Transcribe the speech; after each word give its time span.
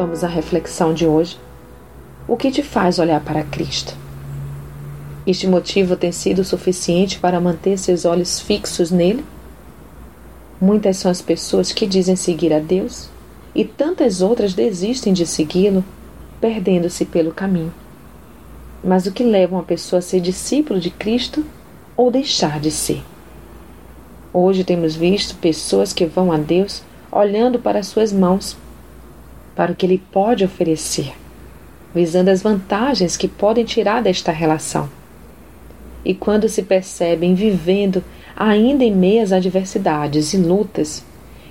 Vamos 0.00 0.24
à 0.24 0.28
reflexão 0.28 0.94
de 0.94 1.06
hoje. 1.06 1.38
O 2.26 2.34
que 2.34 2.50
te 2.50 2.62
faz 2.62 2.98
olhar 2.98 3.20
para 3.20 3.44
Cristo? 3.44 3.94
Este 5.26 5.46
motivo 5.46 5.94
tem 5.94 6.10
sido 6.10 6.42
suficiente 6.42 7.18
para 7.18 7.38
manter 7.38 7.76
seus 7.76 8.06
olhos 8.06 8.40
fixos 8.40 8.90
nele? 8.90 9.22
Muitas 10.58 10.96
são 10.96 11.10
as 11.10 11.20
pessoas 11.20 11.70
que 11.70 11.86
dizem 11.86 12.16
seguir 12.16 12.50
a 12.50 12.58
Deus 12.58 13.10
e 13.54 13.62
tantas 13.62 14.22
outras 14.22 14.54
desistem 14.54 15.12
de 15.12 15.26
segui-lo, 15.26 15.84
perdendo-se 16.40 17.04
pelo 17.04 17.30
caminho. 17.30 17.74
Mas 18.82 19.04
o 19.04 19.12
que 19.12 19.22
leva 19.22 19.54
uma 19.54 19.64
pessoa 19.64 19.98
a 19.98 20.02
ser 20.02 20.20
discípulo 20.20 20.80
de 20.80 20.88
Cristo 20.88 21.44
ou 21.94 22.10
deixar 22.10 22.58
de 22.58 22.70
ser? 22.70 23.02
Hoje 24.32 24.64
temos 24.64 24.96
visto 24.96 25.36
pessoas 25.36 25.92
que 25.92 26.06
vão 26.06 26.32
a 26.32 26.38
Deus 26.38 26.82
olhando 27.12 27.58
para 27.58 27.82
suas 27.82 28.14
mãos, 28.14 28.56
para 29.60 29.72
o 29.72 29.76
que 29.76 29.84
Ele 29.84 30.02
pode 30.10 30.42
oferecer, 30.42 31.12
visando 31.94 32.30
as 32.30 32.40
vantagens 32.40 33.14
que 33.14 33.28
podem 33.28 33.62
tirar 33.62 34.02
desta 34.02 34.32
relação. 34.32 34.88
E 36.02 36.14
quando 36.14 36.48
se 36.48 36.62
percebem 36.62 37.34
vivendo 37.34 38.02
ainda 38.34 38.84
em 38.84 38.90
meias 38.90 39.34
adversidades 39.34 40.32
e 40.32 40.38
lutas, 40.38 41.04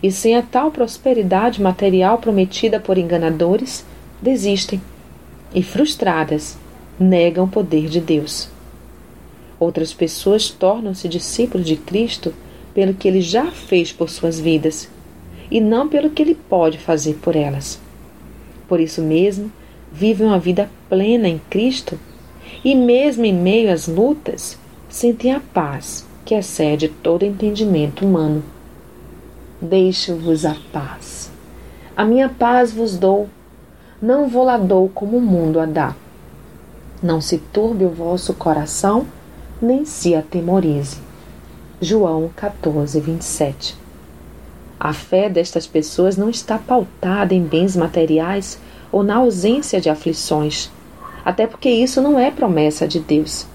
e 0.00 0.12
sem 0.12 0.36
a 0.36 0.42
tal 0.42 0.70
prosperidade 0.70 1.60
material 1.60 2.18
prometida 2.18 2.78
por 2.78 2.96
enganadores, 2.96 3.84
desistem 4.22 4.80
e, 5.52 5.60
frustradas, 5.60 6.56
negam 7.00 7.46
o 7.46 7.48
poder 7.48 7.88
de 7.88 8.00
Deus. 8.00 8.48
Outras 9.58 9.92
pessoas 9.92 10.48
tornam-se 10.48 11.08
discípulos 11.08 11.66
de 11.66 11.74
Cristo 11.74 12.32
pelo 12.72 12.94
que 12.94 13.08
ele 13.08 13.20
já 13.20 13.50
fez 13.50 13.90
por 13.90 14.08
suas 14.08 14.38
vidas 14.38 14.88
e 15.50 15.60
não 15.60 15.88
pelo 15.88 16.10
que 16.10 16.22
ele 16.22 16.36
pode 16.36 16.78
fazer 16.78 17.14
por 17.14 17.34
elas. 17.34 17.84
Por 18.68 18.80
isso 18.80 19.02
mesmo, 19.02 19.50
vivem 19.92 20.26
uma 20.26 20.38
vida 20.38 20.68
plena 20.88 21.28
em 21.28 21.40
Cristo 21.50 21.98
e, 22.64 22.74
mesmo 22.74 23.24
em 23.24 23.32
meio 23.32 23.72
às 23.72 23.86
lutas, 23.86 24.58
sentem 24.88 25.32
a 25.32 25.40
paz 25.40 26.06
que 26.24 26.34
excede 26.34 26.88
todo 26.88 27.24
entendimento 27.24 28.04
humano. 28.04 28.42
Deixo-vos 29.60 30.44
a 30.44 30.56
paz. 30.72 31.30
A 31.96 32.04
minha 32.04 32.28
paz 32.28 32.72
vos 32.72 32.96
dou, 32.98 33.28
não 34.02 34.28
vou 34.28 34.44
lá 34.44 34.58
dou 34.58 34.88
como 34.88 35.16
o 35.16 35.22
mundo 35.22 35.58
a 35.58 35.64
dá. 35.64 35.94
Não 37.02 37.20
se 37.20 37.38
turbe 37.38 37.84
o 37.84 37.90
vosso 37.90 38.34
coração, 38.34 39.06
nem 39.62 39.84
se 39.84 40.14
atemorize. 40.14 40.98
João 41.80 42.30
14, 42.34 43.00
27 43.00 43.85
a 44.86 44.92
fé 44.92 45.28
destas 45.28 45.66
pessoas 45.66 46.16
não 46.16 46.30
está 46.30 46.58
pautada 46.58 47.34
em 47.34 47.42
bens 47.42 47.74
materiais 47.74 48.56
ou 48.92 49.02
na 49.02 49.16
ausência 49.16 49.80
de 49.80 49.90
aflições, 49.90 50.70
até 51.24 51.44
porque 51.44 51.68
isso 51.68 52.00
não 52.00 52.16
é 52.16 52.30
promessa 52.30 52.86
de 52.86 53.00
Deus, 53.00 53.48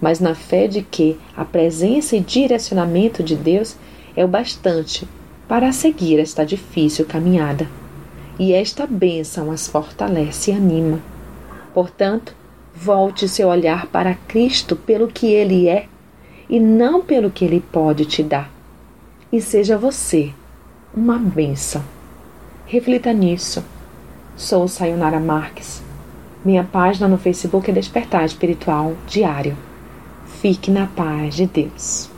mas 0.00 0.18
na 0.18 0.34
fé 0.34 0.66
de 0.66 0.82
que 0.82 1.16
a 1.36 1.44
presença 1.44 2.16
e 2.16 2.20
direcionamento 2.20 3.22
de 3.22 3.36
Deus 3.36 3.76
é 4.16 4.24
o 4.24 4.28
bastante 4.28 5.06
para 5.46 5.70
seguir 5.70 6.18
esta 6.18 6.44
difícil 6.44 7.06
caminhada. 7.06 7.68
E 8.36 8.52
esta 8.52 8.88
bênção 8.88 9.52
as 9.52 9.68
fortalece 9.68 10.50
e 10.50 10.54
anima. 10.54 10.98
Portanto, 11.72 12.34
volte 12.74 13.28
seu 13.28 13.46
olhar 13.46 13.86
para 13.86 14.14
Cristo 14.26 14.74
pelo 14.74 15.06
que 15.06 15.26
Ele 15.26 15.68
é 15.68 15.86
e 16.48 16.58
não 16.58 17.02
pelo 17.02 17.30
que 17.30 17.44
Ele 17.44 17.60
pode 17.60 18.04
te 18.04 18.20
dar 18.20 18.50
e 19.32 19.40
seja 19.40 19.78
você 19.78 20.32
uma 20.94 21.18
bênção. 21.18 21.82
Reflita 22.66 23.12
nisso. 23.12 23.64
Sou 24.36 24.66
Sayonara 24.66 25.20
Marques. 25.20 25.82
Minha 26.44 26.64
página 26.64 27.06
no 27.06 27.18
Facebook 27.18 27.70
é 27.70 27.74
Despertar 27.74 28.24
Espiritual 28.24 28.94
Diário. 29.06 29.56
Fique 30.40 30.70
na 30.70 30.86
paz 30.86 31.34
de 31.34 31.46
Deus. 31.46 32.10